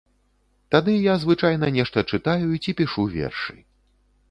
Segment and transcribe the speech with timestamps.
[0.75, 3.57] Тады я звычайна нешта чытаю ці пішу вершы.